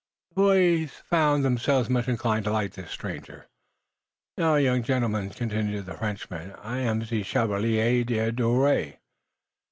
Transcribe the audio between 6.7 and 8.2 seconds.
am ze Chevalier